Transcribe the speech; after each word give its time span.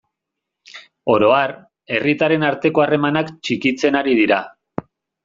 Oro 1.15 1.27
har, 1.33 1.53
herritarren 1.97 2.45
arteko 2.49 2.85
harremanak 2.87 3.29
txikitzen 3.49 3.99
ari 4.01 4.17
dira. 4.23 4.41